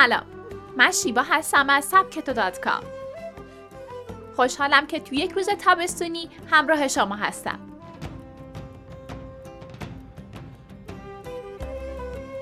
[0.00, 0.26] سلام.
[0.76, 2.82] من شیبا هستم از سبکتو دات کام.
[4.36, 7.58] خوشحالم که توی یک روز تابستونی همراه شما هستم.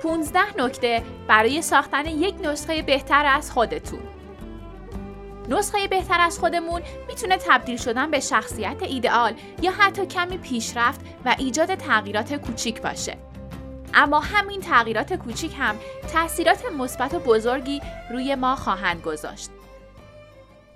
[0.03, 4.01] 15 نکته برای ساختن یک نسخه بهتر از خودتون.
[5.49, 11.35] نسخه بهتر از خودمون می‌تونه تبدیل شدن به شخصیت ایدئال یا حتی کمی پیشرفت و
[11.39, 13.28] ایجاد تغییرات کوچیک باشه.
[13.95, 15.77] اما همین تغییرات کوچیک هم
[16.13, 19.51] تاثیرات مثبت و بزرگی روی ما خواهند گذاشت.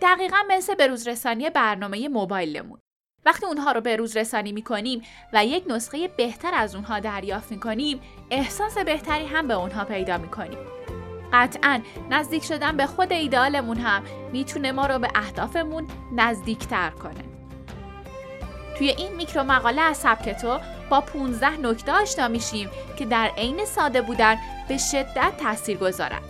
[0.03, 2.79] دقیقا مثل به روزرسانی برنامه موبایلمون.
[3.25, 5.03] وقتی اونها رو به روز رسانی می کنیم
[5.33, 10.19] و یک نسخه بهتر از اونها دریافت می کنیم، احساس بهتری هم به اونها پیدا
[10.19, 10.59] می کنیم.
[11.33, 14.03] قطعا نزدیک شدن به خود ایدالمون هم
[14.33, 17.25] می‌تونه ما رو به اهدافمون نزدیکتر کنه.
[18.79, 20.61] توی این میکرو مقاله از سبک تو
[20.93, 24.37] با 15 نکته آشنا میشیم که در عین ساده بودن
[24.69, 26.21] به شدت تاثیر گذارن.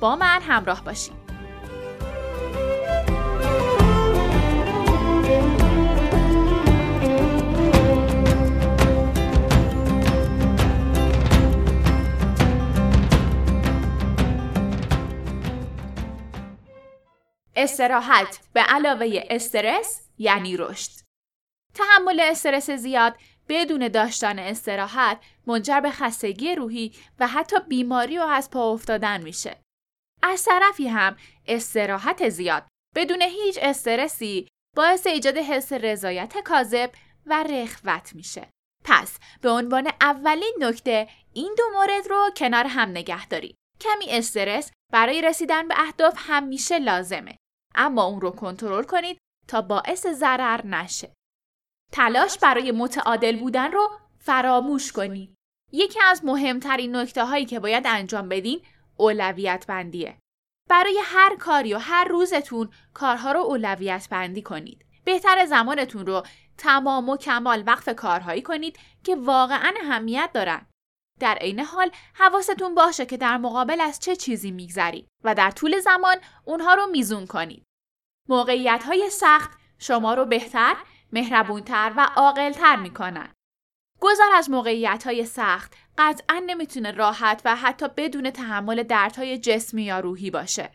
[0.00, 1.22] با من همراه باشید.
[17.56, 20.90] استراحت به علاوه استرس یعنی رشد.
[21.74, 23.14] تحمل استرس زیاد
[23.48, 29.56] بدون داشتن استراحت منجر به خستگی روحی و حتی بیماری و از پا افتادن میشه.
[30.22, 36.90] از طرفی هم استراحت زیاد بدون هیچ استرسی باعث ایجاد حس رضایت کاذب
[37.26, 38.48] و رخوت میشه.
[38.84, 43.56] پس به عنوان اولین نکته این دو مورد رو کنار هم نگه دارید.
[43.80, 47.36] کمی استرس برای رسیدن به اهداف همیشه لازمه.
[47.74, 51.12] اما اون رو کنترل کنید تا باعث ضرر نشه.
[51.92, 55.34] تلاش برای متعادل بودن رو فراموش کنید.
[55.72, 58.60] یکی از مهمترین نکته هایی که باید انجام بدین
[58.96, 60.18] اولویت بندیه.
[60.70, 64.84] برای هر کاری و هر روزتون کارها رو اولویت بندی کنید.
[65.04, 66.22] بهتر زمانتون رو
[66.58, 70.66] تمام و کمال وقف کارهایی کنید که واقعا اهمیت دارن.
[71.20, 75.80] در عین حال حواستون باشه که در مقابل از چه چیزی میگذرید و در طول
[75.80, 77.64] زمان اونها رو میزون کنید.
[78.28, 80.76] موقعیت های سخت شما رو بهتر،
[81.12, 83.28] مهربونتر و عاقلتر می‌کنن.
[84.00, 90.00] گذر از موقعیت های سخت قطعا نمی‌تونه راحت و حتی بدون تحمل دردهای جسمی یا
[90.00, 90.70] روحی باشه.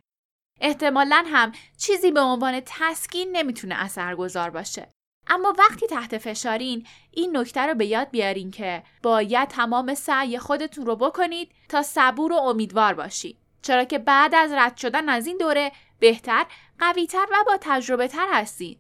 [0.62, 4.92] احتمالا هم چیزی به عنوان تسکین نمی‌تونه اثرگذار باشه.
[5.30, 10.86] اما وقتی تحت فشارین این نکته رو به یاد بیارین که باید تمام سعی خودتون
[10.86, 13.38] رو بکنید تا صبور و امیدوار باشید.
[13.62, 16.46] چرا که بعد از رد شدن از این دوره بهتر،
[16.80, 18.80] قویتر و با تجربه تر هستید.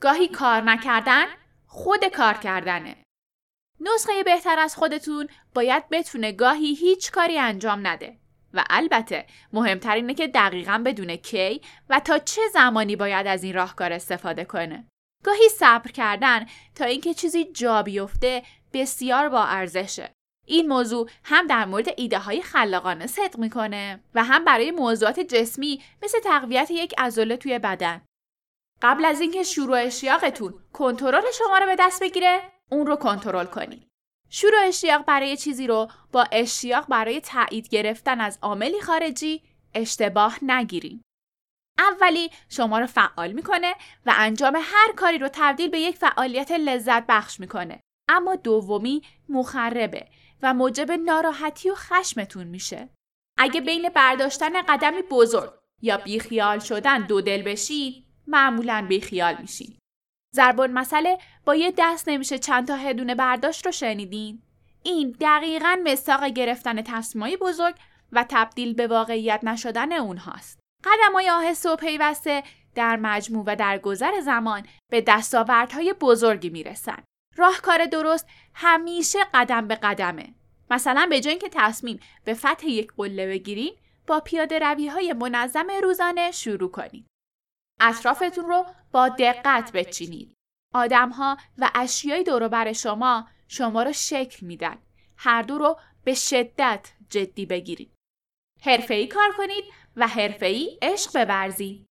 [0.00, 1.24] گاهی کار نکردن
[1.66, 2.96] خود کار کردنه.
[3.80, 8.18] نسخه بهتر از خودتون باید بتونه گاهی هیچ کاری انجام نده.
[8.54, 13.54] و البته مهمتر اینه که دقیقا بدون کی و تا چه زمانی باید از این
[13.54, 14.88] راهکار استفاده کنه.
[15.24, 18.42] گاهی صبر کردن تا اینکه چیزی جا بیفته
[18.72, 20.12] بسیار با ارزشه.
[20.46, 25.82] این موضوع هم در مورد ایده های خلاقانه صدق می‌کنه و هم برای موضوعات جسمی
[26.02, 28.00] مثل تقویت یک عضله توی بدن.
[28.82, 32.40] قبل از اینکه شروع اشتیاقتون کنترل شما رو به دست بگیره،
[32.70, 33.88] اون رو کنترل کنید.
[34.30, 39.42] شروع اشتیاق برای چیزی رو با اشتیاق برای تایید گرفتن از عاملی خارجی
[39.74, 41.02] اشتباه نگیریم.
[41.78, 43.74] اولی شما رو فعال می‌کنه
[44.06, 47.80] و انجام هر کاری رو تبدیل به یک فعالیت لذت بخش می‌کنه.
[48.08, 50.08] اما دومی مخربه
[50.42, 52.88] و موجب ناراحتی و خشمتون میشه.
[53.38, 55.50] اگه بین برداشتن قدمی بزرگ
[55.82, 59.78] یا بیخیال شدن دو دل بشید معمولا بیخیال میشین.
[60.34, 64.42] زربان مسئله با یه دست نمیشه چند تا هدونه برداشت رو شنیدین؟
[64.82, 67.74] این دقیقا مساق گرفتن تصمیمای بزرگ
[68.12, 70.60] و تبدیل به واقعیت نشدن اونهاست.
[70.84, 72.42] قدم های آهسته و پیوسته
[72.74, 77.02] در مجموع و در گذر زمان به دستاوردهای بزرگی می‌رسن.
[77.36, 80.34] راهکار درست همیشه قدم به قدمه.
[80.70, 85.66] مثلا به جای اینکه تصمیم به فتح یک قله بگیرید با پیاده روی های منظم
[85.82, 87.06] روزانه شروع کنید.
[87.80, 90.34] اطرافتون رو با دقت بچینید.
[90.74, 94.78] آدمها و اشیای بر شما شما رو شکل میدن.
[95.16, 97.94] هر دو رو به شدت جدی بگیرید.
[98.62, 99.64] حرفه‌ای کار کنید
[99.96, 101.86] و حرفه‌ای عشق بورزید.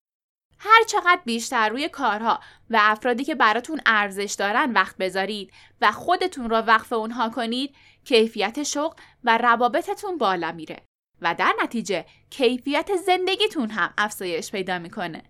[0.60, 2.40] هر چقدر بیشتر روی کارها
[2.70, 7.76] و افرادی که براتون ارزش دارن وقت بذارید و خودتون را وقف اونها کنید
[8.06, 10.86] کیفیت شغل و روابطتون بالا میره
[11.22, 15.24] و در نتیجه کیفیت زندگیتون هم افزایش پیدا می‌کنه.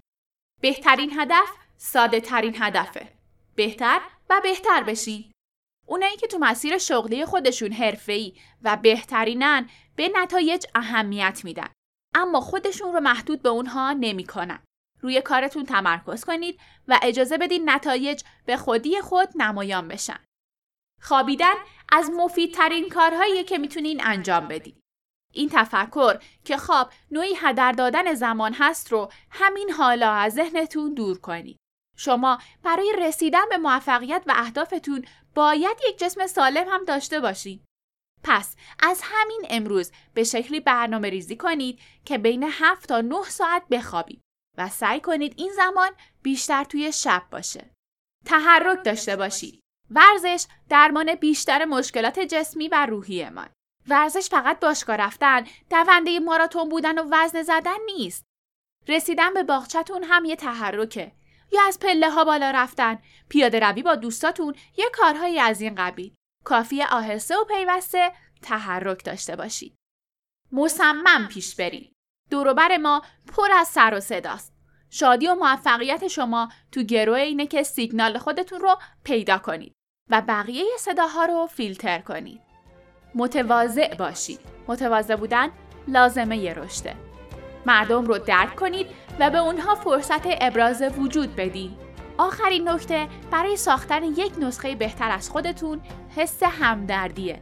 [0.61, 3.13] بهترین هدف ساده ترین هدفه.
[3.55, 5.31] بهتر و بهتر بشین.
[5.87, 11.69] اونایی که تو مسیر شغلی خودشون حرفه‌ای و بهترینن به نتایج اهمیت میدن.
[12.15, 14.63] اما خودشون رو محدود به اونها نمی‌کنن.
[15.01, 20.19] روی کارتون تمرکز کنید و اجازه بدین نتایج به خودی خود نمایان بشن.
[21.01, 21.53] خوابیدن
[21.91, 24.79] از مفیدترین کارهایی که می‌تونین انجام بدید.
[25.37, 31.19] این تفکر که خواب نوعی هدر دادن زمان هست رو همین حالا از ذهنتون دور
[31.19, 31.57] کنید.
[31.97, 35.05] شما برای رسیدن به موفقیت و اهدافتون
[35.35, 37.65] باید یک جسم سالم هم داشته باشید.
[38.23, 43.63] پس از همین امروز به شکلی برنامه ریزی کنید که بین 7 تا 9 ساعت
[43.71, 44.21] بخوابید
[44.57, 45.89] و سعی کنید این زمان
[46.23, 47.71] بیشتر توی شب باشه.
[48.25, 49.59] تحرک داشته باشید.
[49.91, 53.45] ورزش درمان بیشتر مشکلات جسمی و روحی ما.
[53.87, 58.25] ورزش فقط باشگاه رفتن، دونده ماراتون بودن و وزن زدن نیست.
[58.87, 61.11] رسیدن به باغچتون هم یه تحرکه.
[61.51, 62.99] یا از پله ها بالا رفتن،
[63.29, 66.13] پیاده روی با دوستاتون، یه کارهایی از این قبیل.
[66.45, 68.11] کافی آهسته و پیوسته
[68.41, 69.75] تحرک داشته باشید.
[70.51, 71.93] مصمم پیش برید.
[72.29, 73.01] دوروبر ما
[73.37, 74.53] پر از سر و صداست.
[74.89, 79.73] شادی و موفقیت شما تو گروه اینه که سیگنال خودتون رو پیدا کنید
[80.09, 82.46] و بقیه صداها رو فیلتر کنید.
[83.15, 84.39] متواضع باشید.
[84.67, 85.47] متواضع بودن
[85.87, 86.95] لازمه ی رشده.
[87.65, 88.87] مردم رو درک کنید
[89.19, 91.71] و به اونها فرصت ابراز وجود بدید.
[92.17, 95.81] آخرین نکته برای ساختن یک نسخه بهتر از خودتون
[96.15, 97.39] حس همدردیه.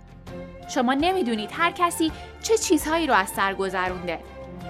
[0.69, 2.11] شما نمی‌دونید هر کسی
[2.43, 4.19] چه چیزهایی رو از سر گذرونده.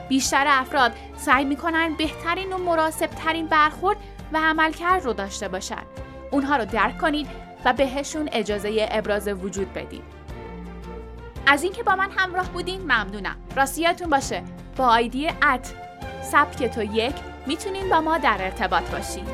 [0.09, 3.97] بیشتر افراد سعی می‌کنن بهترین و مناسب ترین برخورد
[4.33, 5.83] و عملکرد رو داشته باشن.
[6.31, 7.27] اونها رو درک کنید
[7.65, 10.03] و بهشون اجازه ابراز وجود بدید.
[11.47, 13.35] از اینکه با من همراه بودین ممنونم.
[13.55, 14.43] راستیتون باشه
[14.77, 15.73] با آیدی ات
[16.31, 17.15] سبک تو یک
[17.47, 19.27] می‌تونین با ما در ارتباط باشید.